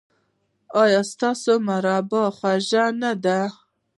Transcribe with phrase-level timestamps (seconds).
[0.83, 3.39] ایا ستاسو مربا به خوږه نه وي؟